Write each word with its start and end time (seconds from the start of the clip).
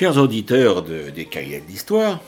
Chers 0.00 0.16
auditeurs 0.16 0.82
de, 0.82 1.10
des 1.10 1.26
cahiers 1.26 1.60
d'histoire, 1.60 2.22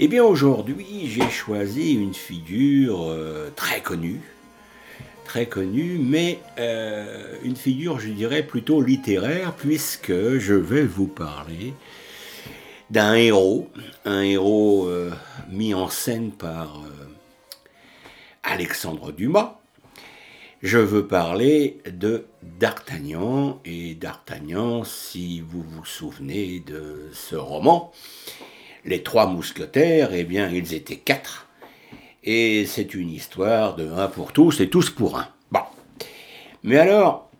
eh 0.00 0.08
bien 0.08 0.24
aujourd'hui 0.24 1.06
j'ai 1.06 1.30
choisi 1.30 1.92
une 1.92 2.14
figure 2.14 3.04
euh, 3.08 3.48
très 3.54 3.80
connue, 3.80 4.20
très 5.24 5.46
connue, 5.46 6.00
mais 6.02 6.40
euh, 6.58 7.36
une 7.44 7.54
figure 7.54 8.00
je 8.00 8.08
dirais 8.08 8.42
plutôt 8.42 8.82
littéraire 8.82 9.54
puisque 9.54 10.10
je 10.10 10.54
vais 10.54 10.82
vous 10.82 11.06
parler 11.06 11.74
d'un 12.90 13.14
héros, 13.14 13.70
un 14.04 14.22
héros 14.22 14.88
euh, 14.88 15.12
mis 15.48 15.74
en 15.74 15.88
scène 15.88 16.32
par 16.32 16.82
Alexandre 18.42 19.12
Dumas, 19.12 19.59
je 20.62 20.78
veux 20.78 21.06
parler 21.06 21.78
de 21.90 22.26
D'Artagnan, 22.42 23.60
et 23.64 23.94
D'Artagnan, 23.94 24.84
si 24.84 25.40
vous 25.40 25.62
vous 25.62 25.84
souvenez 25.84 26.60
de 26.60 27.08
ce 27.12 27.34
roman, 27.34 27.92
les 28.84 29.02
trois 29.02 29.26
mousquetaires, 29.26 30.12
eh 30.12 30.24
bien, 30.24 30.50
ils 30.50 30.74
étaient 30.74 30.96
quatre, 30.96 31.48
et 32.24 32.66
c'est 32.66 32.94
une 32.94 33.10
histoire 33.10 33.74
de 33.76 33.88
un 33.90 34.08
pour 34.08 34.32
tous 34.32 34.60
et 34.60 34.68
tous 34.68 34.90
pour 34.90 35.18
un. 35.18 35.28
Bon. 35.50 35.62
Mais 36.62 36.76
alors, 36.76 37.30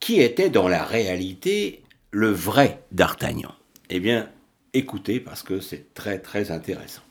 qui 0.00 0.20
était 0.20 0.50
dans 0.50 0.68
la 0.68 0.84
réalité 0.84 1.82
le 2.10 2.30
vrai 2.30 2.82
D'Artagnan? 2.92 3.52
Eh 3.90 4.00
bien, 4.00 4.30
écoutez, 4.72 5.20
parce 5.20 5.42
que 5.42 5.60
c'est 5.60 5.92
très 5.92 6.18
très 6.18 6.50
intéressant. 6.50 7.02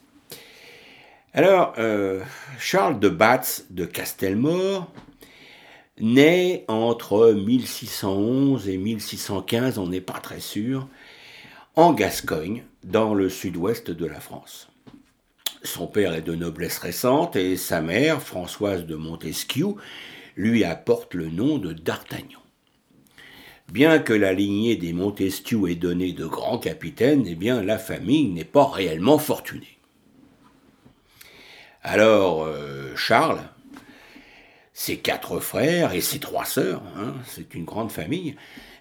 Alors, 1.33 1.73
euh, 1.77 2.21
Charles 2.59 2.99
de 2.99 3.07
Batz 3.07 3.65
de 3.69 3.85
Castelmore, 3.85 4.91
né 5.99 6.65
entre 6.67 7.33
1611 7.33 8.69
et 8.69 8.77
1615, 8.77 9.77
on 9.77 9.87
n'est 9.87 10.01
pas 10.01 10.19
très 10.19 10.39
sûr, 10.39 10.87
en 11.75 11.93
Gascogne, 11.93 12.63
dans 12.83 13.13
le 13.13 13.29
sud-ouest 13.29 13.91
de 13.91 14.05
la 14.05 14.19
France. 14.19 14.69
Son 15.63 15.87
père 15.87 16.13
est 16.13 16.21
de 16.21 16.35
noblesse 16.35 16.79
récente 16.79 17.35
et 17.35 17.55
sa 17.55 17.81
mère, 17.81 18.21
Françoise 18.21 18.85
de 18.85 18.95
Montesquieu, 18.95 19.75
lui 20.35 20.63
apporte 20.63 21.13
le 21.13 21.29
nom 21.29 21.59
de 21.59 21.71
D'Artagnan. 21.71 22.39
Bien 23.71 23.99
que 23.99 24.13
la 24.13 24.33
lignée 24.33 24.75
des 24.75 24.91
Montesquieu 24.91 25.69
ait 25.69 25.75
donné 25.75 26.13
de 26.13 26.25
grands 26.25 26.57
capitaines, 26.57 27.25
eh 27.27 27.35
bien 27.35 27.61
la 27.63 27.77
famille 27.77 28.27
n'est 28.29 28.43
pas 28.43 28.67
réellement 28.67 29.17
fortunée. 29.17 29.77
Alors 31.83 32.43
euh, 32.43 32.95
Charles, 32.95 33.41
ses 34.73 34.97
quatre 34.97 35.39
frères 35.39 35.93
et 35.93 36.01
ses 36.01 36.19
trois 36.19 36.45
sœurs, 36.45 36.81
hein, 36.97 37.13
c'est 37.25 37.53
une 37.53 37.65
grande 37.65 37.91
famille, 37.91 38.35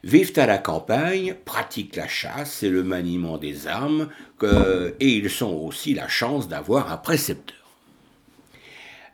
vivent 0.04 0.38
à 0.38 0.46
la 0.46 0.58
campagne, 0.58 1.34
pratiquent 1.44 1.96
la 1.96 2.08
chasse 2.08 2.62
et 2.62 2.70
le 2.70 2.82
maniement 2.82 3.38
des 3.38 3.66
armes, 3.66 4.08
et 4.42 5.08
ils 5.08 5.44
ont 5.44 5.66
aussi 5.66 5.94
la 5.94 6.08
chance 6.08 6.48
d'avoir 6.48 6.92
un 6.92 6.96
précepteur. 6.96 7.56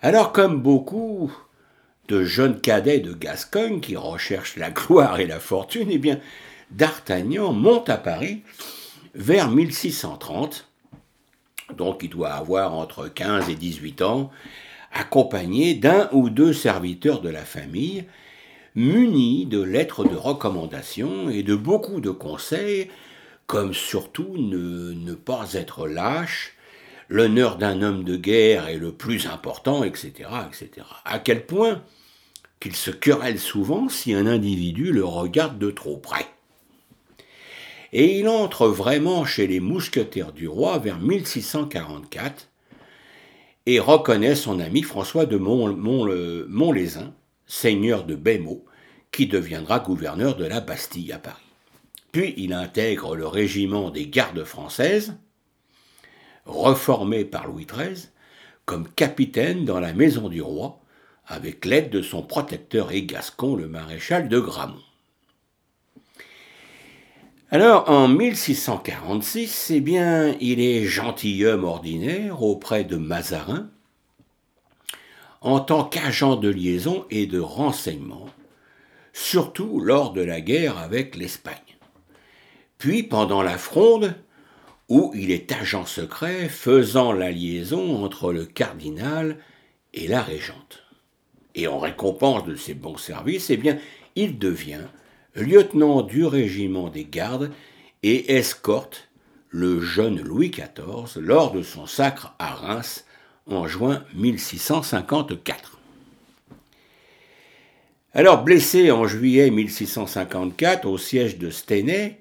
Alors 0.02 0.32
comme 0.32 0.60
beaucoup 0.60 1.32
de 2.08 2.24
jeunes 2.24 2.60
cadets 2.60 3.00
de 3.00 3.12
Gascogne 3.12 3.80
qui 3.80 3.96
recherchent 3.96 4.56
la 4.56 4.70
gloire 4.70 5.18
et 5.18 5.26
la 5.26 5.40
fortune, 5.40 5.88
eh 5.90 5.98
bien, 5.98 6.20
D'Artagnan 6.70 7.52
monte 7.52 7.88
à 7.88 7.96
Paris 7.96 8.42
vers 9.14 9.50
1630, 9.50 10.68
donc 11.76 12.02
il 12.02 12.10
doit 12.10 12.32
avoir 12.32 12.74
entre 12.74 13.08
15 13.08 13.48
et 13.48 13.54
18 13.54 14.02
ans, 14.02 14.30
accompagné 14.98 15.74
d'un 15.74 16.08
ou 16.12 16.30
deux 16.30 16.52
serviteurs 16.52 17.20
de 17.20 17.28
la 17.28 17.44
famille, 17.44 18.04
munis 18.74 19.46
de 19.46 19.62
lettres 19.62 20.04
de 20.04 20.16
recommandation 20.16 21.28
et 21.30 21.42
de 21.42 21.54
beaucoup 21.54 22.00
de 22.00 22.10
conseils, 22.10 22.88
comme 23.46 23.74
surtout 23.74 24.36
ne, 24.36 25.14
pas 25.14 25.52
être 25.54 25.86
lâche, 25.86 26.54
l'honneur 27.08 27.56
d'un 27.56 27.82
homme 27.82 28.04
de 28.04 28.16
guerre 28.16 28.68
est 28.68 28.78
le 28.78 28.92
plus 28.92 29.26
important, 29.26 29.84
etc., 29.84 30.28
etc. 30.48 30.86
À 31.04 31.18
quel 31.18 31.46
point 31.46 31.82
qu'il 32.58 32.74
se 32.74 32.90
querelle 32.90 33.38
souvent 33.38 33.88
si 33.88 34.14
un 34.14 34.26
individu 34.26 34.92
le 34.92 35.04
regarde 35.04 35.58
de 35.58 35.70
trop 35.70 35.98
près. 35.98 36.26
Et 37.92 38.18
il 38.18 38.28
entre 38.28 38.66
vraiment 38.66 39.24
chez 39.24 39.46
les 39.46 39.60
mousquetaires 39.60 40.32
du 40.32 40.48
roi 40.48 40.78
vers 40.78 40.98
1644, 40.98 42.48
et 43.66 43.80
reconnaît 43.80 44.36
son 44.36 44.60
ami 44.60 44.82
François 44.82 45.26
de 45.26 45.36
Montlezin, 45.36 47.12
seigneur 47.46 48.04
de 48.04 48.14
Bémaux, 48.14 48.64
qui 49.10 49.26
deviendra 49.26 49.80
gouverneur 49.80 50.36
de 50.36 50.44
la 50.44 50.60
Bastille 50.60 51.12
à 51.12 51.18
Paris. 51.18 51.42
Puis 52.12 52.34
il 52.36 52.52
intègre 52.52 53.16
le 53.16 53.26
régiment 53.26 53.90
des 53.90 54.06
gardes 54.06 54.44
françaises, 54.44 55.16
reformé 56.44 57.24
par 57.24 57.48
Louis 57.48 57.66
XIII, 57.66 58.08
comme 58.64 58.88
capitaine 58.88 59.64
dans 59.64 59.80
la 59.80 59.92
maison 59.92 60.28
du 60.28 60.40
roi, 60.42 60.80
avec 61.26 61.64
l'aide 61.64 61.90
de 61.90 62.02
son 62.02 62.22
protecteur 62.22 62.92
et 62.92 63.02
gascon, 63.02 63.56
le 63.56 63.66
maréchal 63.66 64.28
de 64.28 64.38
Gramont. 64.38 64.82
Alors, 67.52 67.88
en 67.88 68.08
1646, 68.08 69.70
eh 69.70 69.80
bien, 69.80 70.34
il 70.40 70.58
est 70.58 70.84
gentilhomme 70.84 71.62
ordinaire 71.62 72.42
auprès 72.42 72.82
de 72.82 72.96
Mazarin, 72.96 73.70
en 75.42 75.60
tant 75.60 75.84
qu'agent 75.84 76.34
de 76.34 76.48
liaison 76.48 77.04
et 77.08 77.26
de 77.26 77.38
renseignement, 77.38 78.26
surtout 79.12 79.78
lors 79.78 80.12
de 80.12 80.22
la 80.22 80.40
guerre 80.40 80.78
avec 80.78 81.14
l'Espagne. 81.14 81.54
Puis 82.78 83.04
pendant 83.04 83.42
la 83.42 83.58
fronde, 83.58 84.16
où 84.88 85.12
il 85.14 85.30
est 85.30 85.52
agent 85.52 85.86
secret 85.86 86.48
faisant 86.48 87.12
la 87.12 87.30
liaison 87.30 88.04
entre 88.04 88.32
le 88.32 88.44
cardinal 88.44 89.38
et 89.94 90.08
la 90.08 90.20
régente. 90.20 90.82
Et 91.54 91.68
en 91.68 91.78
récompense 91.78 92.44
de 92.44 92.56
ses 92.56 92.74
bons 92.74 92.96
services, 92.96 93.50
eh 93.50 93.56
bien, 93.56 93.78
il 94.16 94.36
devient 94.40 94.86
lieutenant 95.36 96.02
du 96.02 96.24
régiment 96.24 96.88
des 96.88 97.04
gardes 97.04 97.52
et 98.02 98.36
escorte 98.36 99.08
le 99.50 99.80
jeune 99.80 100.20
Louis 100.20 100.50
XIV 100.50 101.20
lors 101.20 101.52
de 101.52 101.62
son 101.62 101.86
sacre 101.86 102.34
à 102.38 102.54
Reims 102.54 103.04
en 103.46 103.68
juin 103.68 104.02
1654. 104.14 105.78
Alors 108.12 108.44
blessé 108.44 108.90
en 108.90 109.06
juillet 109.06 109.50
1654 109.50 110.86
au 110.86 110.98
siège 110.98 111.38
de 111.38 111.50
Stenay, 111.50 112.18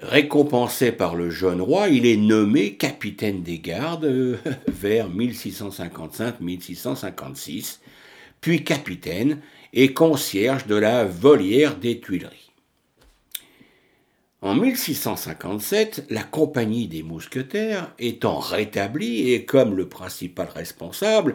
récompensé 0.00 0.92
par 0.92 1.14
le 1.14 1.30
jeune 1.30 1.60
roi, 1.60 1.88
il 1.88 2.04
est 2.04 2.16
nommé 2.16 2.74
capitaine 2.74 3.42
des 3.42 3.60
gardes 3.60 4.06
euh, 4.06 4.36
vers 4.66 5.08
1655-1656, 5.08 7.78
puis 8.40 8.64
capitaine 8.64 9.40
et 9.72 9.92
concierge 9.92 10.66
de 10.66 10.74
la 10.74 11.04
volière 11.04 11.76
des 11.76 12.00
Tuileries. 12.00 12.50
En 14.40 14.54
1657, 14.54 16.06
la 16.10 16.22
compagnie 16.22 16.86
des 16.86 17.02
mousquetaires 17.02 17.92
étant 17.98 18.38
rétablie 18.38 19.32
et 19.32 19.44
comme 19.44 19.76
le 19.76 19.88
principal 19.88 20.48
responsable 20.54 21.34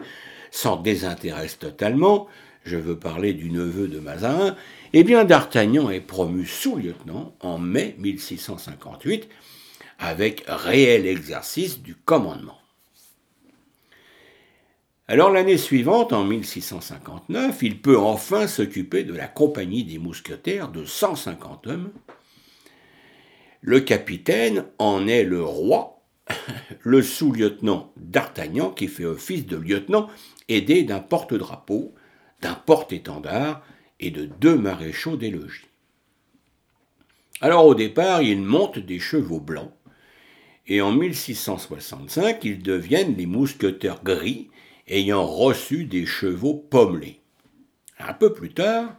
s'en 0.50 0.76
désintéresse 0.76 1.58
totalement, 1.58 2.28
je 2.64 2.78
veux 2.78 2.98
parler 2.98 3.34
du 3.34 3.50
neveu 3.50 3.88
de 3.88 3.98
Mazarin, 3.98 4.56
eh 4.94 5.04
bien 5.04 5.24
d'Artagnan 5.24 5.90
est 5.90 6.00
promu 6.00 6.46
sous-lieutenant 6.46 7.34
en 7.40 7.58
mai 7.58 7.94
1658 7.98 9.28
avec 9.98 10.44
réel 10.46 11.06
exercice 11.06 11.82
du 11.82 11.94
commandement. 11.94 12.58
Alors 15.06 15.30
l'année 15.30 15.58
suivante, 15.58 16.14
en 16.14 16.24
1659, 16.24 17.58
il 17.62 17.78
peut 17.82 17.98
enfin 17.98 18.46
s'occuper 18.46 19.04
de 19.04 19.12
la 19.12 19.26
compagnie 19.26 19.84
des 19.84 19.98
mousquetaires 19.98 20.70
de 20.70 20.86
150 20.86 21.66
hommes. 21.66 21.92
Le 23.60 23.80
capitaine 23.80 24.64
en 24.78 25.06
est 25.06 25.24
le 25.24 25.44
roi, 25.44 26.00
le 26.80 27.02
sous-lieutenant 27.02 27.92
d'Artagnan 27.98 28.70
qui 28.70 28.88
fait 28.88 29.04
office 29.04 29.44
de 29.44 29.58
lieutenant, 29.58 30.08
aidé 30.48 30.84
d'un 30.84 31.00
porte-drapeau, 31.00 31.94
d'un 32.40 32.54
porte-étendard 32.54 33.62
et 34.00 34.10
de 34.10 34.24
deux 34.24 34.56
maréchaux 34.56 35.18
des 35.18 35.30
logis. 35.30 35.66
Alors 37.42 37.66
au 37.66 37.74
départ, 37.74 38.22
ils 38.22 38.40
montent 38.40 38.78
des 38.78 39.00
chevaux 39.00 39.40
blancs, 39.40 39.72
et 40.66 40.80
en 40.80 40.92
1665, 40.92 42.42
ils 42.44 42.62
deviennent 42.62 43.16
les 43.16 43.26
mousquetaires 43.26 44.02
gris 44.02 44.48
ayant 44.88 45.26
reçu 45.26 45.84
des 45.84 46.06
chevaux 46.06 46.54
pommelés. 46.54 47.20
Un 47.98 48.12
peu 48.12 48.32
plus 48.32 48.52
tard, 48.52 48.96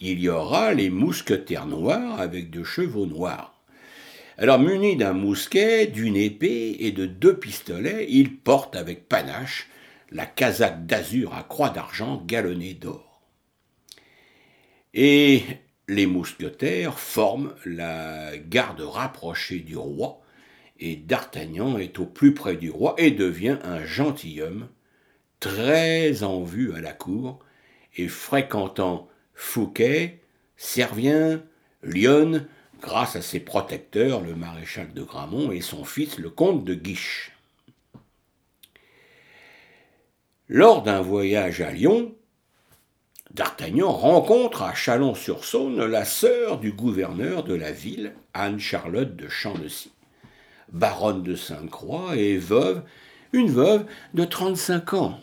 il 0.00 0.20
y 0.20 0.28
aura 0.28 0.74
les 0.74 0.90
mousquetaires 0.90 1.66
noirs 1.66 2.20
avec 2.20 2.50
de 2.50 2.62
chevaux 2.62 3.06
noirs. 3.06 3.54
Alors 4.36 4.60
munis 4.60 4.96
d'un 4.96 5.14
mousquet, 5.14 5.88
d'une 5.88 6.16
épée 6.16 6.76
et 6.80 6.92
de 6.92 7.06
deux 7.06 7.36
pistolets, 7.36 8.06
ils 8.08 8.36
portent 8.36 8.76
avec 8.76 9.08
panache 9.08 9.68
la 10.12 10.26
casaque 10.26 10.86
d'azur 10.86 11.34
à 11.34 11.42
croix 11.42 11.70
d'argent 11.70 12.22
galonnée 12.24 12.74
d'or. 12.74 13.20
Et 14.94 15.42
les 15.88 16.06
mousquetaires 16.06 16.98
forment 16.98 17.52
la 17.64 18.36
garde 18.38 18.80
rapprochée 18.80 19.58
du 19.58 19.76
roi, 19.76 20.20
et 20.80 20.94
D'Artagnan 20.94 21.76
est 21.76 21.98
au 21.98 22.06
plus 22.06 22.34
près 22.34 22.54
du 22.54 22.70
roi 22.70 22.94
et 22.98 23.10
devient 23.10 23.58
un 23.64 23.84
gentilhomme, 23.84 24.68
très 25.40 26.22
en 26.22 26.42
vue 26.42 26.74
à 26.74 26.80
la 26.80 26.92
cour, 26.92 27.38
et 27.96 28.08
fréquentant 28.08 29.08
Fouquet, 29.34 30.20
Servien, 30.56 31.42
Lyon, 31.82 32.46
grâce 32.80 33.16
à 33.16 33.22
ses 33.22 33.40
protecteurs, 33.40 34.20
le 34.20 34.34
maréchal 34.34 34.92
de 34.92 35.02
Gramont 35.02 35.52
et 35.52 35.60
son 35.60 35.84
fils, 35.84 36.18
le 36.18 36.30
comte 36.30 36.64
de 36.64 36.74
Guiche. 36.74 37.32
Lors 40.48 40.82
d'un 40.82 41.00
voyage 41.00 41.60
à 41.60 41.70
Lyon, 41.70 42.14
D'Artagnan 43.30 43.92
rencontre 43.92 44.62
à 44.62 44.74
Chalon-sur-Saône 44.74 45.84
la 45.84 46.06
sœur 46.06 46.58
du 46.58 46.72
gouverneur 46.72 47.44
de 47.44 47.54
la 47.54 47.72
ville, 47.72 48.14
Anne-Charlotte 48.32 49.14
de 49.14 49.28
Champnecy, 49.28 49.92
baronne 50.72 51.22
de 51.22 51.36
Sainte-Croix 51.36 52.16
et 52.16 52.38
veuve, 52.38 52.82
une 53.34 53.50
veuve 53.50 53.84
de 54.14 54.24
35 54.24 54.94
ans. 54.94 55.20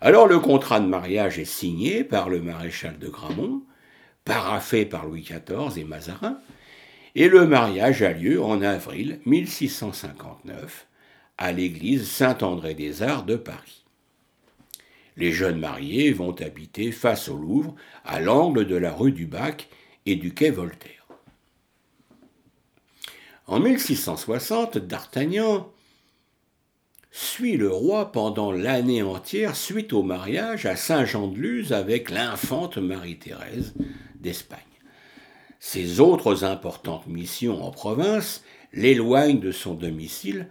Alors 0.00 0.26
le 0.26 0.38
contrat 0.38 0.80
de 0.80 0.86
mariage 0.86 1.38
est 1.38 1.44
signé 1.44 2.04
par 2.04 2.28
le 2.28 2.40
maréchal 2.40 2.98
de 2.98 3.08
Gramont, 3.08 3.62
paraffé 4.24 4.84
par 4.84 5.06
Louis 5.06 5.22
XIV 5.22 5.78
et 5.78 5.84
Mazarin, 5.84 6.38
et 7.14 7.28
le 7.28 7.46
mariage 7.46 8.02
a 8.02 8.12
lieu 8.12 8.42
en 8.42 8.60
avril 8.60 9.20
1659 9.24 10.86
à 11.38 11.52
l'église 11.52 12.08
Saint-André-des-Arts 12.08 13.24
de 13.24 13.36
Paris. 13.36 13.84
Les 15.16 15.32
jeunes 15.32 15.58
mariés 15.58 16.12
vont 16.12 16.34
habiter 16.42 16.92
face 16.92 17.28
au 17.28 17.36
Louvre, 17.36 17.74
à 18.04 18.20
l'angle 18.20 18.66
de 18.66 18.76
la 18.76 18.92
rue 18.92 19.12
du 19.12 19.26
Bac 19.26 19.68
et 20.04 20.16
du 20.16 20.34
quai 20.34 20.50
Voltaire. 20.50 21.06
En 23.46 23.60
1660, 23.60 24.76
D'Artagnan 24.76 25.72
suit 27.16 27.56
le 27.56 27.70
roi 27.70 28.12
pendant 28.12 28.52
l'année 28.52 29.02
entière 29.02 29.56
suite 29.56 29.94
au 29.94 30.02
mariage 30.02 30.66
à 30.66 30.76
Saint-Jean-de-Luz 30.76 31.72
avec 31.72 32.10
l'infante 32.10 32.76
Marie-Thérèse 32.76 33.72
d'Espagne. 34.20 34.58
Ses 35.58 36.00
autres 36.00 36.44
importantes 36.44 37.06
missions 37.06 37.64
en 37.64 37.70
province 37.70 38.44
l'éloignent 38.74 39.40
de 39.40 39.50
son 39.50 39.72
domicile 39.72 40.48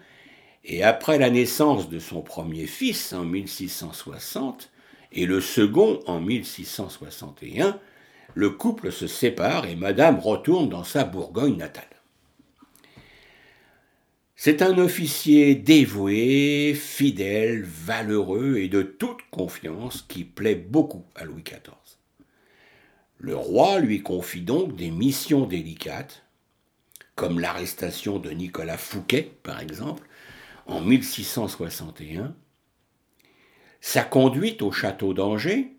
et 0.63 0.81
après 0.81 1.19
la 1.19 1.29
naissance 1.29 1.87
de 1.87 1.99
son 1.99 2.21
premier 2.21 2.65
fils 2.65 3.13
en 3.13 3.25
1660 3.25 4.71
et 5.11 5.27
le 5.27 5.41
second 5.41 5.99
en 6.07 6.19
1661, 6.19 7.79
le 8.33 8.49
couple 8.49 8.91
se 8.91 9.05
sépare 9.05 9.67
et 9.67 9.75
Madame 9.75 10.17
retourne 10.17 10.67
dans 10.67 10.83
sa 10.83 11.03
Bourgogne 11.03 11.57
natale. 11.57 11.94
C'est 14.37 14.61
un 14.61 14.77
officier 14.77 15.55
dévoué, 15.55 16.73
fidèle, 16.75 17.63
valeureux 17.63 18.57
et 18.57 18.67
de 18.67 18.81
toute 18.81 19.21
confiance 19.31 20.01
qui 20.01 20.25
plaît 20.25 20.55
beaucoup 20.55 21.05
à 21.15 21.23
Louis 21.23 21.43
XIV. 21.43 21.61
Le 23.17 23.35
roi 23.35 23.79
lui 23.79 24.03
confie 24.03 24.41
donc 24.41 24.75
des 24.75 24.91
missions 24.91 25.45
délicates, 25.45 26.23
comme 27.15 27.39
l'arrestation 27.39 28.19
de 28.19 28.29
Nicolas 28.31 28.77
Fouquet, 28.77 29.31
par 29.41 29.61
exemple, 29.61 30.05
en 30.65 30.81
1661, 30.81 32.35
sa 33.79 34.03
conduite 34.03 34.61
au 34.61 34.71
château 34.73 35.13
d'Angers, 35.13 35.77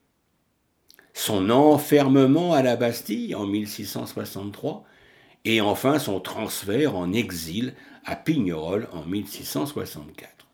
son 1.12 1.50
enfermement 1.50 2.54
à 2.54 2.62
la 2.62 2.76
Bastille 2.76 3.34
en 3.34 3.46
1663, 3.46 4.84
et 5.46 5.60
enfin 5.60 6.00
son 6.00 6.18
transfert 6.18 6.96
en 6.96 7.12
exil 7.12 7.74
à 8.04 8.16
Pignerol 8.16 8.88
en 8.92 9.04
1664. 9.04 10.48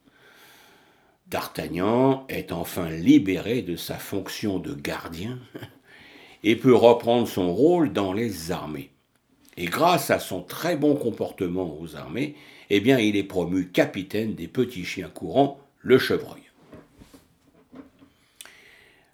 D'Artagnan 1.27 2.27
est 2.29 2.53
enfin 2.53 2.91
libéré 2.91 3.63
de 3.63 3.75
sa 3.75 3.95
fonction 3.95 4.59
de 4.59 4.75
gardien 4.75 5.39
et 6.45 6.57
peut 6.57 6.75
reprendre 6.75 7.27
son 7.27 7.55
rôle 7.55 7.95
dans 7.95 8.13
les 8.13 8.53
armées. 8.53 8.91
Et 9.57 9.65
grâce 9.65 10.11
à 10.11 10.19
son 10.19 10.43
très 10.43 10.77
bon 10.77 10.95
comportement 10.95 11.79
aux 11.81 11.97
armées, 11.97 12.37
eh 12.69 12.81
bien, 12.81 12.99
il 12.99 13.17
est 13.17 13.25
promu 13.25 13.69
capitaine 13.69 14.35
des 14.35 14.49
petits 14.49 14.85
chiens 14.85 15.09
courants, 15.09 15.59
le 15.81 15.99
chevreuil. 15.99 16.43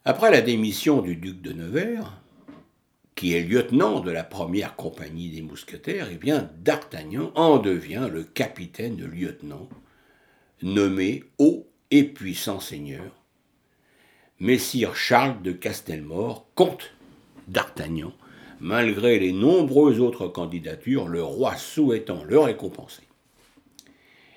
Après 0.04 0.32
la 0.32 0.40
démission 0.40 1.02
du 1.02 1.14
duc 1.14 1.40
de 1.40 1.52
Nevers, 1.52 2.20
qui 3.18 3.34
est 3.34 3.42
lieutenant 3.42 3.98
de 3.98 4.12
la 4.12 4.22
première 4.22 4.76
compagnie 4.76 5.28
des 5.28 5.42
mousquetaires, 5.42 6.06
eh 6.08 6.18
bien, 6.18 6.52
D'Artagnan 6.58 7.32
en 7.34 7.58
devient 7.58 8.08
le 8.08 8.22
capitaine 8.22 8.94
de 8.94 9.06
lieutenant, 9.06 9.68
nommé 10.62 11.24
haut 11.38 11.66
et 11.90 12.04
puissant 12.04 12.60
seigneur. 12.60 13.24
Messire 14.38 14.94
Charles 14.94 15.42
de 15.42 15.50
Castelmore, 15.50 16.46
comte 16.54 16.92
d'Artagnan, 17.48 18.12
malgré 18.60 19.18
les 19.18 19.32
nombreuses 19.32 19.98
autres 19.98 20.28
candidatures, 20.28 21.08
le 21.08 21.24
roi 21.24 21.56
souhaitant 21.56 22.22
le 22.22 22.38
récompenser. 22.38 23.02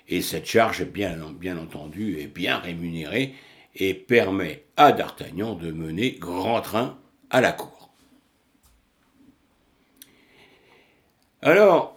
Et 0.08 0.24
cette 0.24 0.48
charge, 0.48 0.86
bien, 0.86 1.16
bien 1.40 1.60
entendu, 1.60 2.18
est 2.18 2.34
bien 2.34 2.58
rémunérée 2.58 3.36
et 3.76 3.94
permet 3.94 4.66
à 4.76 4.92
D'Artagnan 4.92 5.54
de 5.54 5.72
mener 5.72 6.14
grand 6.14 6.62
train 6.62 6.98
à 7.30 7.42
la 7.42 7.52
cour. 7.52 7.81
Alors, 11.44 11.96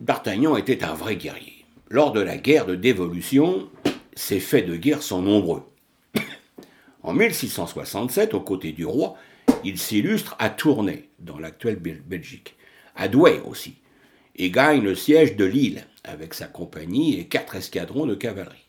D'Artagnan 0.00 0.56
était 0.56 0.84
un 0.84 0.92
vrai 0.92 1.16
guerrier. 1.16 1.64
Lors 1.88 2.12
de 2.12 2.20
la 2.20 2.36
guerre 2.36 2.66
de 2.66 2.74
dévolution, 2.74 3.70
ses 4.14 4.38
faits 4.38 4.66
de 4.66 4.76
guerre 4.76 5.02
sont 5.02 5.22
nombreux. 5.22 5.62
En 7.02 7.14
1667, 7.14 8.34
aux 8.34 8.40
côtés 8.40 8.72
du 8.72 8.84
roi, 8.84 9.14
il 9.64 9.78
s'illustre 9.78 10.36
à 10.38 10.50
Tournai, 10.50 11.08
dans 11.20 11.38
l'actuelle 11.38 11.76
Belgique, 11.78 12.56
à 12.96 13.08
Douai 13.08 13.40
aussi, 13.46 13.76
et 14.34 14.50
gagne 14.50 14.82
le 14.82 14.94
siège 14.94 15.36
de 15.36 15.46
Lille 15.46 15.86
avec 16.04 16.34
sa 16.34 16.48
compagnie 16.48 17.18
et 17.18 17.26
quatre 17.26 17.56
escadrons 17.56 18.04
de 18.04 18.14
cavalerie. 18.14 18.66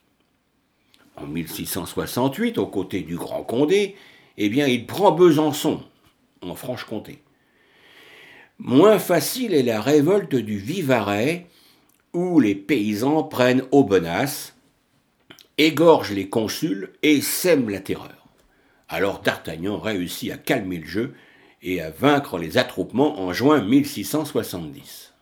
En 1.18 1.26
1668, 1.26 2.58
aux 2.60 2.68
côtés 2.68 3.02
du 3.02 3.18
Grand 3.18 3.44
Condé, 3.44 3.98
eh 4.38 4.48
bien, 4.48 4.68
il 4.68 4.86
prend 4.86 5.12
Besançon, 5.12 5.84
en 6.42 6.56
Franche-Comté. 6.56 7.20
Moins 8.60 8.98
facile 8.98 9.54
est 9.54 9.64
la 9.64 9.82
révolte 9.82 10.36
du 10.36 10.58
Vivarais, 10.58 11.46
où 12.14 12.40
les 12.40 12.56
paysans 12.56 13.24
prennent 13.24 13.64
Aubenas, 13.72 14.54
égorgent 15.60 16.14
les 16.14 16.28
consuls 16.28 16.92
et 17.04 17.22
sèment 17.22 17.70
la 17.70 17.80
terreur. 17.80 18.28
Alors 18.90 19.22
D'Artagnan 19.22 19.78
réussit 19.80 20.32
à 20.32 20.38
calmer 20.38 20.80
le 20.80 20.88
jeu 20.88 21.14
et 21.62 21.82
à 21.82 21.92
vaincre 21.92 22.40
les 22.40 22.58
attroupements 22.58 23.20
en 23.20 23.32
juin 23.32 23.62
1670. 23.62 25.14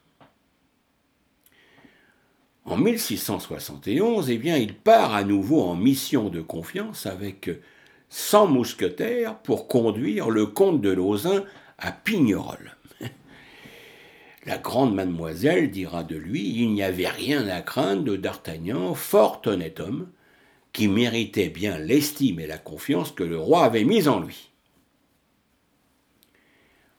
En 2.63 2.77
1671, 2.77 4.29
eh 4.29 4.37
bien, 4.37 4.57
il 4.57 4.73
part 4.73 5.13
à 5.13 5.23
nouveau 5.23 5.61
en 5.61 5.75
mission 5.75 6.29
de 6.29 6.41
confiance 6.41 7.05
avec 7.05 7.49
100 8.09 8.47
mousquetaires 8.47 9.37
pour 9.39 9.67
conduire 9.67 10.29
le 10.29 10.45
comte 10.45 10.81
de 10.81 10.89
Lauzun 10.89 11.43
à 11.77 11.91
Pignerol. 11.91 12.75
La 14.45 14.59
grande 14.59 14.93
mademoiselle 14.93 15.71
dira 15.71 16.03
de 16.03 16.15
lui 16.15 16.47
Il 16.55 16.73
n'y 16.73 16.83
avait 16.83 17.09
rien 17.09 17.47
à 17.47 17.61
craindre 17.61 18.03
de 18.03 18.15
D'Artagnan, 18.15 18.93
fort 18.93 19.41
honnête 19.45 19.79
homme, 19.79 20.09
qui 20.71 20.87
méritait 20.87 21.49
bien 21.49 21.79
l'estime 21.79 22.39
et 22.39 22.47
la 22.47 22.59
confiance 22.59 23.11
que 23.11 23.23
le 23.23 23.39
roi 23.39 23.63
avait 23.63 23.85
mise 23.85 24.07
en 24.07 24.19
lui. 24.19 24.51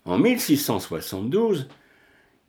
En 0.04 0.18
1672, 0.18 1.68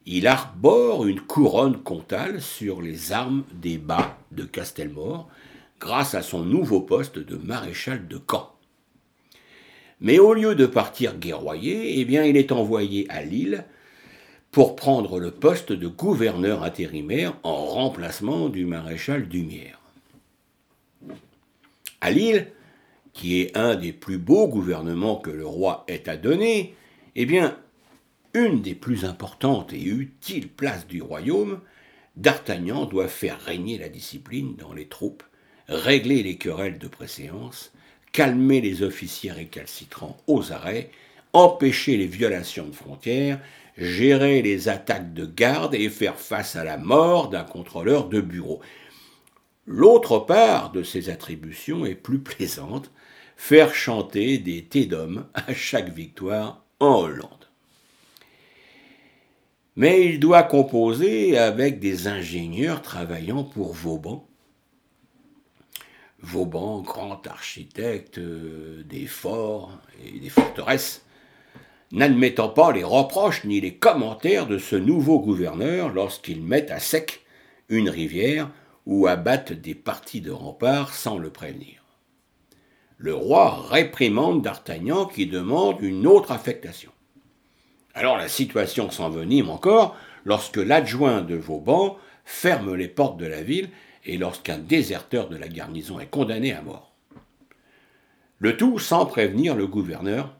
il 0.05 0.25
arbore 0.25 1.05
une 1.05 1.21
couronne 1.21 1.77
comtale 1.77 2.41
sur 2.41 2.81
les 2.81 3.11
armes 3.11 3.43
des 3.53 3.77
bas 3.77 4.17
de 4.31 4.45
Castelmore 4.45 5.27
grâce 5.79 6.15
à 6.15 6.23
son 6.23 6.43
nouveau 6.43 6.81
poste 6.81 7.19
de 7.19 7.35
maréchal 7.35 8.07
de 8.07 8.17
camp. 8.17 8.55
Mais 9.99 10.17
au 10.17 10.33
lieu 10.33 10.55
de 10.55 10.65
partir 10.65 11.17
guerroyer, 11.17 11.99
eh 11.99 12.05
bien, 12.05 12.23
il 12.23 12.37
est 12.37 12.51
envoyé 12.51 13.05
à 13.09 13.23
Lille 13.23 13.65
pour 14.57 14.75
prendre 14.75 15.19
le 15.19 15.29
poste 15.29 15.71
de 15.71 15.87
gouverneur 15.87 16.63
intérimaire 16.63 17.35
en 17.43 17.63
remplacement 17.63 18.49
du 18.49 18.65
maréchal 18.65 19.27
d'Humières. 19.27 19.79
À 22.01 22.09
Lille, 22.09 22.47
qui 23.13 23.39
est 23.39 23.55
un 23.55 23.75
des 23.75 23.93
plus 23.93 24.17
beaux 24.17 24.47
gouvernements 24.47 25.17
que 25.17 25.29
le 25.29 25.45
roi 25.45 25.85
ait 25.87 26.09
à 26.09 26.17
donner, 26.17 26.73
eh 27.15 27.27
bien, 27.27 27.55
une 28.33 28.63
des 28.63 28.73
plus 28.73 29.05
importantes 29.05 29.73
et 29.73 29.83
utiles 29.83 30.49
places 30.49 30.87
du 30.87 31.03
royaume, 31.03 31.59
D'Artagnan 32.15 32.85
doit 32.85 33.09
faire 33.09 33.39
régner 33.39 33.77
la 33.77 33.89
discipline 33.89 34.55
dans 34.55 34.73
les 34.73 34.87
troupes, 34.87 35.21
régler 35.67 36.23
les 36.23 36.37
querelles 36.37 36.79
de 36.79 36.87
préséance, 36.87 37.71
calmer 38.11 38.61
les 38.61 38.81
officiers 38.81 39.31
récalcitrants 39.31 40.17
aux 40.25 40.51
arrêts, 40.51 40.89
empêcher 41.33 41.95
les 41.97 42.07
violations 42.07 42.65
de 42.65 42.73
frontières, 42.73 43.39
gérer 43.77 44.41
les 44.41 44.69
attaques 44.69 45.13
de 45.13 45.25
garde 45.25 45.75
et 45.75 45.89
faire 45.89 46.19
face 46.19 46.55
à 46.55 46.63
la 46.63 46.77
mort 46.77 47.29
d'un 47.29 47.43
contrôleur 47.43 48.09
de 48.09 48.21
bureau. 48.21 48.59
L'autre 49.65 50.19
part 50.19 50.71
de 50.71 50.81
ses 50.81 51.09
attributions 51.09 51.85
est 51.85 51.95
plus 51.95 52.19
plaisante, 52.19 52.91
faire 53.35 53.75
chanter 53.75 54.37
des 54.39 54.61
d'hommes 54.85 55.27
à 55.33 55.53
chaque 55.53 55.93
victoire 55.93 56.63
en 56.79 57.01
Hollande. 57.01 57.31
Mais 59.75 60.05
il 60.05 60.19
doit 60.19 60.43
composer 60.43 61.37
avec 61.37 61.79
des 61.79 62.07
ingénieurs 62.07 62.81
travaillant 62.81 63.43
pour 63.43 63.73
Vauban. 63.73 64.27
Vauban, 66.19 66.81
grand 66.81 67.27
architecte 67.27 68.19
des 68.19 69.05
forts 69.05 69.77
et 70.03 70.19
des 70.19 70.29
forteresses, 70.29 71.05
n'admettant 71.91 72.49
pas 72.49 72.71
les 72.71 72.83
reproches 72.83 73.43
ni 73.45 73.61
les 73.61 73.75
commentaires 73.75 74.47
de 74.47 74.57
ce 74.57 74.75
nouveau 74.75 75.19
gouverneur 75.19 75.89
lorsqu'il 75.89 76.43
met 76.43 76.69
à 76.71 76.79
sec 76.79 77.21
une 77.69 77.89
rivière 77.89 78.49
ou 78.85 79.07
abattent 79.07 79.53
des 79.53 79.75
parties 79.75 80.21
de 80.21 80.31
remparts 80.31 80.93
sans 80.93 81.17
le 81.17 81.29
prévenir. 81.29 81.83
Le 82.97 83.13
roi 83.13 83.63
réprimande 83.69 84.41
d'Artagnan 84.41 85.05
qui 85.05 85.27
demande 85.27 85.81
une 85.81 86.07
autre 86.07 86.31
affectation. 86.31 86.91
Alors 87.93 88.17
la 88.17 88.27
situation 88.27 88.89
s'envenime 88.89 89.49
encore 89.49 89.95
lorsque 90.25 90.57
l'adjoint 90.57 91.21
de 91.21 91.35
Vauban 91.35 91.97
ferme 92.25 92.75
les 92.75 92.87
portes 92.87 93.17
de 93.17 93.25
la 93.25 93.43
ville 93.43 93.69
et 94.05 94.17
lorsqu'un 94.17 94.57
déserteur 94.57 95.29
de 95.29 95.37
la 95.37 95.47
garnison 95.47 95.99
est 95.99 96.09
condamné 96.09 96.53
à 96.53 96.61
mort. 96.61 96.91
Le 98.39 98.55
tout 98.55 98.79
sans 98.79 99.05
prévenir 99.05 99.55
le 99.55 99.67
gouverneur 99.67 100.36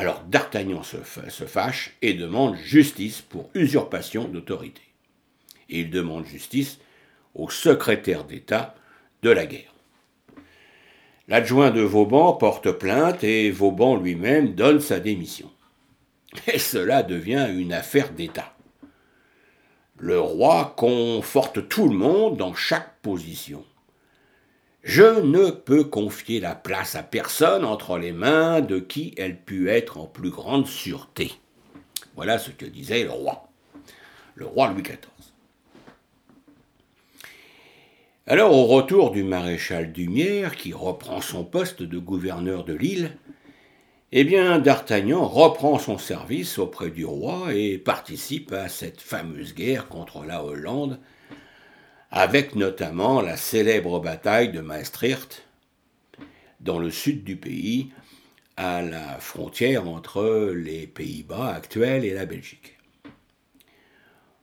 alors 0.00 0.22
D'Artagnan 0.30 0.82
se, 0.82 0.96
fâche 1.44 1.94
et 2.00 2.14
demande 2.14 2.56
justice 2.56 3.20
pour 3.20 3.50
usurpation 3.52 4.24
d'autorité. 4.24 4.80
Il 5.68 5.90
demande 5.90 6.24
justice 6.24 6.78
au 7.34 7.50
secrétaire 7.50 8.24
d'État 8.24 8.74
de 9.22 9.28
la 9.28 9.44
guerre. 9.44 9.74
L'adjoint 11.28 11.70
de 11.70 11.82
Vauban 11.82 12.32
porte 12.32 12.72
plainte 12.72 13.22
et 13.24 13.50
Vauban 13.50 13.98
lui-même 13.98 14.54
donne 14.54 14.80
sa 14.80 15.00
démission. 15.00 15.50
Et 16.50 16.58
cela 16.58 17.02
devient 17.02 17.48
une 17.54 17.74
affaire 17.74 18.10
d'État. 18.12 18.56
Le 19.98 20.18
roi 20.18 20.72
conforte 20.78 21.68
tout 21.68 21.90
le 21.90 21.94
monde 21.94 22.38
dans 22.38 22.54
chaque 22.54 22.98
position. 23.02 23.66
Je 24.82 25.20
ne 25.20 25.50
peux 25.50 25.84
confier 25.84 26.40
la 26.40 26.54
place 26.54 26.94
à 26.94 27.02
personne 27.02 27.64
entre 27.66 27.98
les 27.98 28.12
mains 28.12 28.62
de 28.62 28.78
qui 28.78 29.14
elle 29.18 29.38
put 29.38 29.68
être 29.68 29.98
en 29.98 30.06
plus 30.06 30.30
grande 30.30 30.66
sûreté. 30.66 31.32
Voilà 32.16 32.38
ce 32.38 32.50
que 32.50 32.64
disait 32.64 33.04
le 33.04 33.10
roi, 33.10 33.48
le 34.34 34.46
roi 34.46 34.72
Louis 34.72 34.82
XIV. 34.82 34.98
Alors, 38.26 38.52
au 38.52 38.66
retour 38.66 39.10
du 39.10 39.22
maréchal 39.22 39.92
Dumière, 39.92 40.56
qui 40.56 40.72
reprend 40.72 41.20
son 41.20 41.44
poste 41.44 41.82
de 41.82 41.98
gouverneur 41.98 42.64
de 42.64 42.74
l'île, 42.74 43.16
eh 44.12 44.24
bien, 44.24 44.58
D'Artagnan 44.58 45.26
reprend 45.26 45.78
son 45.78 45.98
service 45.98 46.58
auprès 46.58 46.90
du 46.90 47.04
roi 47.04 47.54
et 47.54 47.76
participe 47.76 48.52
à 48.52 48.68
cette 48.68 49.00
fameuse 49.00 49.54
guerre 49.54 49.88
contre 49.88 50.24
la 50.24 50.44
Hollande 50.44 51.00
avec 52.10 52.56
notamment 52.56 53.20
la 53.20 53.36
célèbre 53.36 54.00
bataille 54.00 54.50
de 54.50 54.60
Maastricht, 54.60 55.44
dans 56.60 56.78
le 56.78 56.90
sud 56.90 57.24
du 57.24 57.36
pays, 57.36 57.92
à 58.56 58.82
la 58.82 59.18
frontière 59.18 59.88
entre 59.88 60.52
les 60.54 60.86
Pays-Bas 60.86 61.54
actuels 61.54 62.04
et 62.04 62.12
la 62.12 62.26
Belgique. 62.26 62.76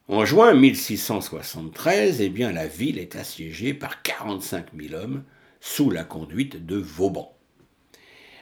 En 0.07 0.23
juin 0.23 0.53
1673, 0.53 2.21
eh 2.21 2.29
bien, 2.29 2.53
la 2.53 2.65
ville 2.65 2.97
est 2.97 3.17
assiégée 3.17 3.73
par 3.73 4.01
45 4.01 4.67
000 4.73 4.95
hommes 4.95 5.23
sous 5.59 5.89
la 5.89 6.05
conduite 6.05 6.65
de 6.65 6.77
Vauban. 6.77 7.37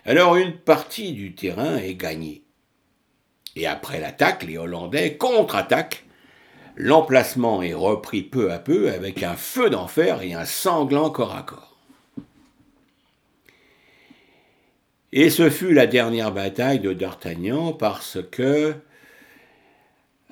Alors 0.05 0.35
une 0.35 0.55
partie 0.55 1.13
du 1.13 1.33
terrain 1.33 1.77
est 1.77 1.95
gagnée. 1.95 2.43
Et 3.55 3.65
après 3.65 3.99
l'attaque, 3.99 4.43
les 4.43 4.59
Hollandais 4.59 5.17
contre-attaquent 5.17 6.05
l'emplacement 6.75 7.61
est 7.61 7.73
repris 7.73 8.21
peu 8.23 8.51
à 8.51 8.59
peu 8.59 8.91
avec 8.91 9.23
un 9.23 9.35
feu 9.35 9.69
d'enfer 9.69 10.21
et 10.21 10.33
un 10.33 10.45
sanglant 10.45 11.09
corps 11.09 11.35
à 11.35 11.43
corps. 11.43 11.77
Et 15.11 15.29
ce 15.29 15.49
fut 15.49 15.73
la 15.73 15.87
dernière 15.87 16.33
bataille 16.33 16.81
de 16.81 16.91
D'Artagnan 16.91 17.71
parce 17.71 18.17
que, 18.31 18.75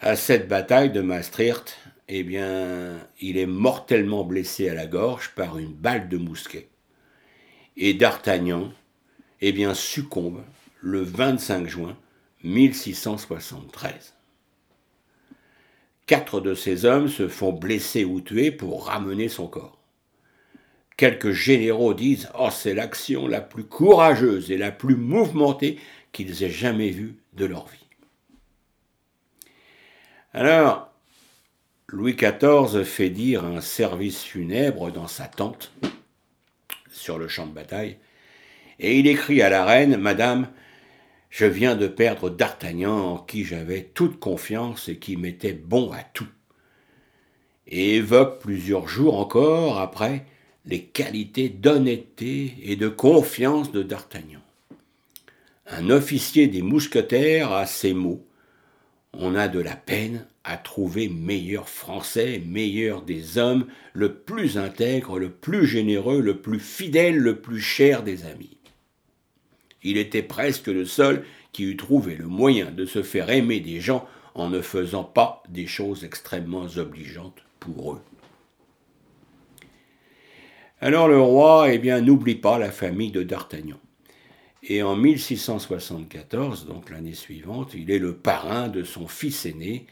à 0.02 0.18
cette 0.18 0.50
bataille 0.50 0.92
de 0.92 1.00
Maastricht, 1.00 1.78
eh 2.10 2.24
bien, 2.24 3.00
il 3.22 3.38
est 3.38 3.46
mortellement 3.46 4.26
blessé 4.26 4.68
à 4.68 4.74
la 4.74 4.86
gorge 4.86 5.32
par 5.36 5.58
une 5.58 5.74
balle 5.74 6.10
de 6.10 6.18
mousquet. 6.18 6.68
Et 7.78 7.94
D'Artagnan, 7.94 8.74
eh 9.40 9.54
bien, 9.54 9.74
succombe 9.74 10.44
le 10.82 11.02
25 11.02 11.66
juin 11.68 11.98
1673. 12.44 14.13
Quatre 16.06 16.42
de 16.42 16.54
ces 16.54 16.86
hommes 16.86 17.08
se 17.08 17.28
font 17.28 17.54
blesser 17.54 18.04
ou 18.04 18.20
tuer 18.20 18.52
pour 18.52 18.88
ramener 18.88 19.30
son 19.30 19.48
corps. 19.48 19.78
Quelques 20.98 21.32
généraux 21.32 21.94
disent 21.94 22.30
Oh, 22.38 22.50
c'est 22.52 22.74
l'action 22.74 23.28
la 23.28 23.42
plus 23.42 23.64
courageuse 23.64 24.52
et 24.52 24.58
la 24.58 24.72
plus 24.72 24.96
mouvementée 24.96 25.80
qu'ils 26.12 26.44
aient 26.44 26.50
jamais 26.50 26.90
vue 26.90 27.16
de 27.34 27.46
leur 27.46 27.68
vie. 27.68 27.80
Alors, 30.34 30.92
Louis 31.88 32.16
XIV 32.16 32.84
fait 32.84 33.10
dire 33.10 33.46
un 33.46 33.62
service 33.62 34.24
funèbre 34.24 34.92
dans 34.92 35.08
sa 35.08 35.28
tente 35.28 35.72
sur 36.92 37.18
le 37.18 37.28
champ 37.28 37.46
de 37.46 37.54
bataille, 37.54 37.98
et 38.80 38.98
il 38.98 39.08
écrit 39.08 39.42
à 39.42 39.50
la 39.50 39.66
reine 39.66 39.98
Madame, 39.98 40.48
je 41.34 41.48
viens 41.48 41.76
de 41.76 41.88
perdre 41.88 42.30
D'Artagnan 42.30 42.96
en 42.96 43.18
qui 43.18 43.44
j'avais 43.44 43.90
toute 43.96 44.20
confiance 44.20 44.88
et 44.88 44.98
qui 44.98 45.18
m'était 45.18 45.54
bon 45.54 45.92
à 45.92 46.04
tout. 46.04 46.28
Et 47.66 47.96
évoque 47.96 48.40
plusieurs 48.40 48.88
jours 48.88 49.18
encore 49.18 49.80
après 49.80 50.28
les 50.68 50.84
qualités 50.84 51.50
d'honnêteté 51.50 52.54
et 52.62 52.76
de 52.76 52.88
confiance 52.88 53.72
de 53.72 53.82
D'Artagnan. 53.82 54.42
Un 55.66 55.90
officier 55.90 56.46
des 56.46 56.62
mousquetaires 56.62 57.52
a 57.52 57.66
ces 57.66 57.96
mots. 57.96 58.24
On 59.14 59.34
a 59.34 59.48
de 59.48 59.60
la 59.60 59.76
peine 59.76 60.28
à 60.44 60.56
trouver 60.58 61.10
meilleur 61.10 61.68
français, 61.68 62.44
meilleur 62.46 63.02
des 63.02 63.40
hommes, 63.40 63.66
le 63.94 64.14
plus 64.14 64.60
intègre, 64.60 65.18
le 65.18 65.32
plus 65.32 65.66
généreux, 65.66 66.22
le 66.22 66.42
plus 66.42 66.60
fidèle, 66.60 67.18
le 67.18 67.42
plus 67.42 67.60
cher 67.60 68.04
des 68.04 68.24
amis. 68.26 68.60
Il 69.84 69.98
était 69.98 70.24
presque 70.24 70.68
le 70.68 70.86
seul 70.86 71.26
qui 71.52 71.64
eût 71.64 71.78
trouvé 71.78 72.16
le 72.16 72.28
moyen 72.28 72.72
de 72.72 72.86
se 72.86 73.04
faire 73.04 73.30
aimer 73.30 73.60
des 73.60 73.80
gens 73.80 74.08
en 74.36 74.50
ne 74.50 74.62
faisant 74.62 75.04
pas 75.04 75.44
des 75.50 75.68
choses 75.68 76.04
extrêmement 76.04 76.66
obligeantes 76.78 77.44
pour 77.60 77.94
eux. 77.94 78.02
Alors 80.82 81.08
le 81.08 81.20
roi, 81.20 81.72
eh 81.72 82.02
n'oublie 82.02 82.36
pas 82.36 82.58
la 82.58 82.72
famille 82.72 83.12
de 83.12 83.24
D'Artagnan. 83.24 83.80
Et 84.64 84.82
en 84.82 84.96
1674, 84.96 86.66
donc 86.66 86.90
l'année 86.90 87.14
suivante, 87.14 87.74
il 87.74 87.92
est 87.92 88.00
le 88.00 88.16
parrain 88.16 88.70
de 88.70 88.84
son 88.84 89.08
fils 89.08 89.46
aîné 89.46 89.88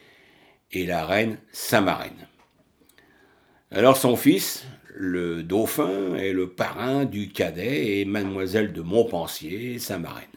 et 0.71 0.85
la 0.85 1.05
reine 1.05 1.37
Samarène. 1.51 2.27
Alors 3.69 3.95
son 3.95 4.15
fils, 4.15 4.65
le 4.93 5.43
dauphin 5.43 6.15
est 6.15 6.33
le 6.33 6.49
parrain 6.49 7.05
du 7.05 7.29
cadet 7.29 7.99
et 7.99 8.05
mademoiselle 8.05 8.73
de 8.73 8.81
Montpensier, 8.81 9.79
sa 9.79 9.97
marraine. 9.97 10.27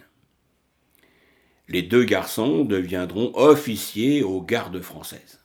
Les 1.68 1.82
deux 1.82 2.04
garçons 2.04 2.64
deviendront 2.64 3.32
officiers 3.34 4.22
aux 4.22 4.42
gardes 4.42 4.80
françaises. 4.80 5.40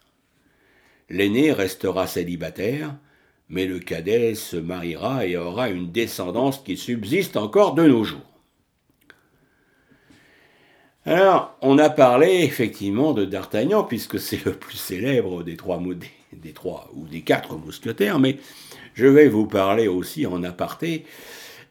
L'aîné 1.09 1.51
restera 1.51 2.05
célibataire, 2.05 2.95
mais 3.47 3.65
le 3.65 3.79
cadet 3.79 4.35
se 4.35 4.57
mariera 4.57 5.25
et 5.25 5.37
aura 5.37 5.69
une 5.69 5.91
descendance 5.91 6.59
qui 6.59 6.77
subsiste 6.77 7.35
encore 7.35 7.73
de 7.73 7.87
nos 7.87 8.03
jours. 8.03 8.19
Alors, 11.05 11.57
on 11.61 11.79
a 11.79 11.89
parlé 11.89 12.43
effectivement 12.43 13.13
de 13.13 13.25
D'Artagnan, 13.25 13.83
puisque 13.83 14.19
c'est 14.19 14.45
le 14.45 14.53
plus 14.53 14.77
célèbre 14.77 15.41
des 15.43 15.57
trois, 15.57 15.81
des 16.33 16.53
trois 16.53 16.91
ou 16.93 17.07
des 17.07 17.21
quatre 17.21 17.55
mousquetaires, 17.55 18.19
mais 18.19 18.37
je 18.93 19.05
vais 19.05 19.27
vous 19.27 19.47
parler 19.47 19.87
aussi 19.87 20.25
en 20.25 20.43
aparté 20.43 21.05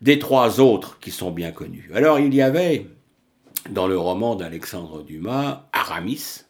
des 0.00 0.18
trois 0.18 0.60
autres 0.60 0.98
qui 1.00 1.10
sont 1.10 1.30
bien 1.30 1.50
connus. 1.50 1.90
Alors 1.94 2.18
il 2.18 2.34
y 2.34 2.42
avait 2.42 2.86
dans 3.70 3.86
le 3.86 3.98
roman 3.98 4.36
d'Alexandre 4.36 5.02
Dumas 5.02 5.68
Aramis, 5.72 6.44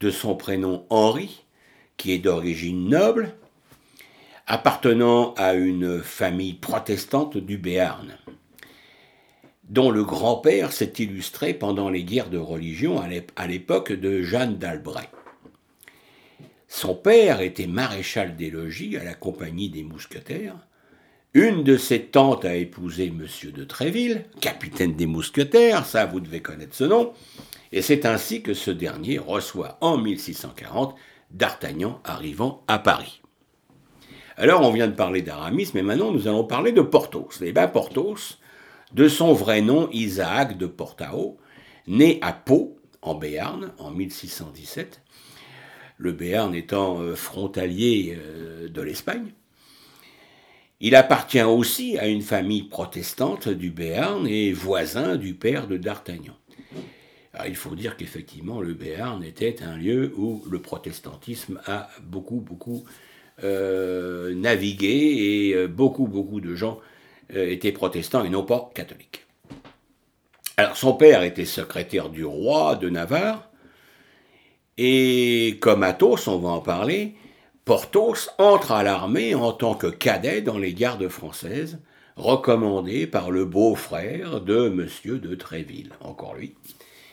de 0.00 0.10
son 0.10 0.34
prénom 0.34 0.84
Henri, 0.90 1.44
qui 1.96 2.12
est 2.12 2.18
d'origine 2.18 2.88
noble, 2.88 3.34
appartenant 4.46 5.34
à 5.34 5.54
une 5.54 6.02
famille 6.02 6.54
protestante 6.54 7.36
du 7.36 7.58
Béarn. 7.58 8.16
dont 9.68 9.90
le 9.90 10.04
grand-père 10.04 10.72
s'est 10.72 10.92
illustré 10.98 11.52
pendant 11.52 11.90
les 11.90 12.04
guerres 12.04 12.30
de 12.30 12.38
religion 12.38 13.00
à 13.00 13.46
l'époque 13.46 13.92
de 13.92 14.22
Jeanne 14.22 14.58
d'Albret. 14.58 15.08
Son 16.76 16.94
père 16.94 17.40
était 17.40 17.66
maréchal 17.66 18.36
des 18.36 18.50
logis 18.50 18.98
à 18.98 19.02
la 19.02 19.14
compagnie 19.14 19.70
des 19.70 19.82
mousquetaires. 19.82 20.58
Une 21.32 21.64
de 21.64 21.78
ses 21.78 22.02
tantes 22.02 22.44
a 22.44 22.54
épousé 22.54 23.06
M. 23.06 23.26
de 23.50 23.64
Tréville, 23.64 24.26
capitaine 24.42 24.94
des 24.94 25.06
mousquetaires, 25.06 25.86
ça 25.86 26.04
vous 26.04 26.20
devez 26.20 26.42
connaître 26.42 26.74
ce 26.74 26.84
nom, 26.84 27.14
et 27.72 27.80
c'est 27.80 28.04
ainsi 28.04 28.42
que 28.42 28.52
ce 28.52 28.70
dernier 28.70 29.16
reçoit 29.16 29.78
en 29.80 29.96
1640 29.96 30.94
D'Artagnan 31.30 31.98
arrivant 32.04 32.62
à 32.68 32.78
Paris. 32.78 33.22
Alors 34.36 34.60
on 34.60 34.70
vient 34.70 34.86
de 34.86 34.92
parler 34.92 35.22
d'Aramis, 35.22 35.70
mais 35.72 35.82
maintenant 35.82 36.12
nous 36.12 36.28
allons 36.28 36.44
parler 36.44 36.72
de 36.72 36.82
Porthos. 36.82 37.40
Eh 37.40 37.52
bien 37.52 37.68
Porthos, 37.68 38.38
de 38.92 39.08
son 39.08 39.32
vrai 39.32 39.62
nom 39.62 39.88
Isaac 39.92 40.58
de 40.58 40.66
Portao, 40.66 41.38
né 41.86 42.18
à 42.20 42.34
Pau, 42.34 42.76
en 43.00 43.14
Béarn, 43.14 43.72
en 43.78 43.92
1617, 43.92 45.00
le 45.98 46.12
Béarn 46.12 46.54
étant 46.54 47.00
euh, 47.00 47.14
frontalier 47.14 48.16
euh, 48.18 48.68
de 48.68 48.82
l'Espagne. 48.82 49.32
Il 50.80 50.94
appartient 50.94 51.42
aussi 51.42 51.98
à 51.98 52.06
une 52.06 52.22
famille 52.22 52.64
protestante 52.64 53.48
du 53.48 53.70
Béarn 53.70 54.26
et 54.26 54.52
voisin 54.52 55.16
du 55.16 55.34
père 55.34 55.66
de 55.66 55.78
D'Artagnan. 55.78 56.36
il 57.46 57.56
faut 57.56 57.74
dire 57.74 57.96
qu'effectivement, 57.96 58.60
le 58.60 58.74
Béarn 58.74 59.24
était 59.24 59.62
un 59.62 59.76
lieu 59.76 60.12
où 60.16 60.44
le 60.50 60.60
protestantisme 60.60 61.60
a 61.66 61.88
beaucoup, 62.02 62.40
beaucoup 62.40 62.84
euh, 63.42 64.34
navigué 64.34 65.54
et 65.54 65.66
beaucoup, 65.66 66.06
beaucoup 66.06 66.40
de 66.40 66.54
gens 66.54 66.78
euh, 67.34 67.50
était 67.50 67.72
protestant 67.72 68.24
et 68.24 68.28
non 68.28 68.44
pas 68.44 68.70
catholique. 68.72 69.26
Alors 70.56 70.76
son 70.76 70.94
père 70.94 71.24
était 71.24 71.44
secrétaire 71.44 72.08
du 72.08 72.24
roi 72.24 72.76
de 72.76 72.88
Navarre, 72.88 73.50
et 74.78 75.58
comme 75.60 75.82
Athos, 75.82 76.28
on 76.28 76.38
va 76.38 76.50
en 76.50 76.60
parler, 76.60 77.14
Porthos 77.64 78.30
entre 78.38 78.72
à 78.72 78.82
l'armée 78.82 79.34
en 79.34 79.52
tant 79.52 79.74
que 79.74 79.86
cadet 79.86 80.42
dans 80.42 80.58
les 80.58 80.74
gardes 80.74 81.08
françaises, 81.08 81.78
recommandé 82.16 83.06
par 83.06 83.30
le 83.30 83.44
beau-frère 83.44 84.40
de 84.40 84.66
M. 84.66 85.18
de 85.18 85.34
Tréville, 85.34 85.90
encore 86.00 86.34
lui, 86.34 86.54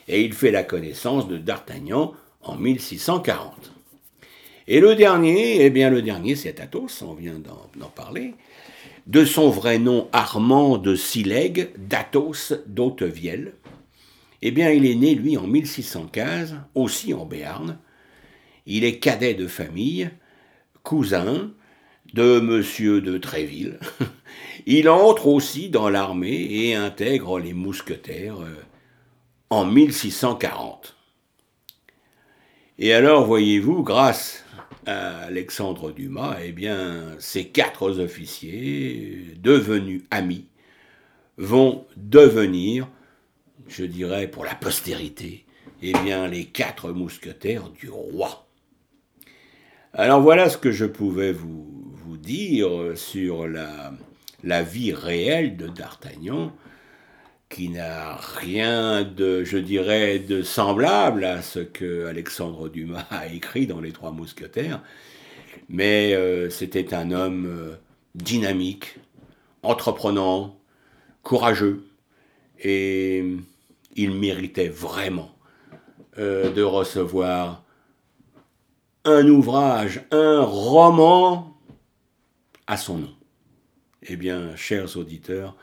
et 0.08 0.22
il 0.22 0.34
fait 0.34 0.52
la 0.52 0.64
connaissance 0.64 1.28
de 1.28 1.38
D'Artagnan 1.38 2.14
en 2.42 2.56
1640. 2.56 3.72
Et 4.68 4.80
le 4.80 4.96
dernier, 4.96 5.64
eh 5.66 5.70
bien 5.70 5.90
le 5.90 6.02
dernier 6.02 6.36
c'est 6.36 6.60
Athos, 6.60 7.02
on 7.02 7.14
vient 7.14 7.40
d'en 7.78 7.90
parler, 7.90 8.34
de 9.08 9.26
son 9.26 9.50
vrai 9.50 9.80
nom 9.80 10.08
Armand 10.14 10.78
de 10.78 10.96
Sileg, 10.96 11.70
d'Athos 11.78 12.54
d'Autevielle. 12.68 13.54
Eh 14.46 14.52
bien, 14.52 14.72
il 14.72 14.86
est 14.86 14.96
né, 14.96 15.16
lui, 15.16 15.38
en 15.38 15.48
1615, 15.48 16.58
aussi 16.76 17.14
en 17.14 17.26
Béarn. 17.26 17.80
Il 18.66 18.84
est 18.84 19.00
cadet 19.00 19.36
de 19.36 19.48
famille, 19.48 20.10
cousin 20.84 21.54
de 22.14 22.42
Monsieur 22.42 23.00
de 23.00 23.18
Tréville. 23.18 23.80
Il 24.66 24.90
entre 24.90 25.28
aussi 25.28 25.70
dans 25.70 25.88
l'armée 25.88 26.48
et 26.52 26.76
intègre 26.76 27.40
les 27.40 27.54
mousquetaires 27.54 28.42
euh, 28.42 28.62
en 29.50 29.66
1640. 29.66 30.98
Et 32.80 32.94
alors, 32.94 33.26
voyez-vous, 33.26 33.82
grâce 33.82 34.44
Alexandre 34.86 35.94
Dumas, 35.94 36.36
eh 36.44 36.52
bien, 36.52 37.16
ces 37.18 37.48
quatre 37.48 37.98
officiers, 37.98 39.38
devenus 39.38 40.04
amis, 40.12 40.48
vont 41.38 41.86
devenir, 41.96 42.90
je 43.68 43.86
dirais 43.86 44.28
pour 44.28 44.46
la 44.46 44.56
postérité, 44.56 45.46
eh 45.82 45.94
bien, 46.04 46.28
les 46.28 46.46
quatre 46.46 46.92
mousquetaires 46.92 47.70
du 47.70 47.90
roi. 47.90 48.48
Alors 49.94 50.22
voilà 50.22 50.50
ce 50.50 50.58
que 50.58 50.72
je 50.72 50.86
pouvais 50.86 51.32
vous, 51.32 51.70
dire 52.18 52.70
sur 52.96 53.48
la, 53.48 53.92
la 54.44 54.64
vie 54.64 54.94
réelle 54.94 55.58
de 55.58 55.68
D'Artagnan 55.68 56.54
qui 57.54 57.70
n'a 57.70 58.16
rien 58.16 59.04
de, 59.04 59.44
je 59.44 59.60
dirais, 59.60 60.18
de 60.18 60.42
semblable 60.42 61.24
à 61.24 61.44
ce 61.44 61.60
que 61.60 62.08
Alexandre 62.08 62.68
Dumas 62.68 63.06
a 63.12 63.28
écrit 63.28 63.68
dans 63.68 63.80
Les 63.80 63.92
Trois 63.92 64.12
Mousquetaires, 64.12 64.82
mais 65.70 66.16
euh, 66.16 66.50
c'était 66.50 66.96
un 66.96 67.12
homme 67.12 67.46
euh, 67.46 67.76
dynamique, 68.16 68.96
entreprenant, 69.62 70.58
courageux, 71.22 71.86
et 72.60 73.24
il 73.96 74.12
méritait 74.12 74.70
vraiment 74.70 75.32
euh, 76.18 76.52
de 76.52 76.62
recevoir 76.62 77.64
un 79.06 79.28
ouvrage, 79.28 80.02
un 80.12 80.42
roman 80.42 81.58
à 82.68 82.78
son 82.78 83.00
nom. 83.00 83.16
Eh 84.04 84.16
bien, 84.16 84.56
chers 84.56 84.98
auditeurs, 84.98 85.56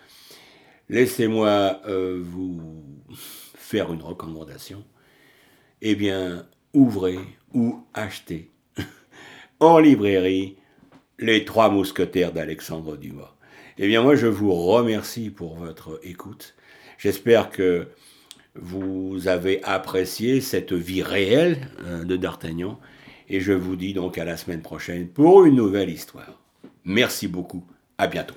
Laissez-moi 0.90 1.80
euh, 1.86 2.20
vous 2.20 2.60
faire 3.54 3.92
une 3.92 4.02
recommandation. 4.02 4.82
Eh 5.82 5.94
bien, 5.94 6.48
ouvrez 6.74 7.20
ou 7.54 7.84
achetez 7.94 8.50
en 9.60 9.78
librairie 9.78 10.56
les 11.20 11.44
trois 11.44 11.70
mousquetaires 11.70 12.32
d'Alexandre 12.32 12.96
Dumas. 12.96 13.36
Eh 13.78 13.86
bien, 13.86 14.02
moi, 14.02 14.16
je 14.16 14.26
vous 14.26 14.52
remercie 14.52 15.30
pour 15.30 15.54
votre 15.54 16.00
écoute. 16.02 16.56
J'espère 16.98 17.50
que 17.50 17.86
vous 18.54 19.28
avez 19.28 19.62
apprécié 19.64 20.40
cette 20.40 20.72
vie 20.72 21.02
réelle 21.02 21.68
euh, 21.84 22.04
de 22.04 22.16
D'Artagnan. 22.16 22.78
Et 23.28 23.40
je 23.40 23.52
vous 23.52 23.76
dis 23.76 23.94
donc 23.94 24.18
à 24.18 24.24
la 24.24 24.36
semaine 24.36 24.62
prochaine 24.62 25.08
pour 25.08 25.44
une 25.44 25.54
nouvelle 25.54 25.90
histoire. 25.90 26.40
Merci 26.84 27.28
beaucoup. 27.28 27.64
À 27.96 28.06
bientôt. 28.06 28.34